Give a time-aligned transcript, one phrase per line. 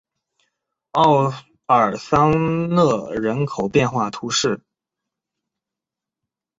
[0.93, 1.31] 奥
[1.67, 2.31] 尔桑
[2.71, 4.59] 讷人口变化图示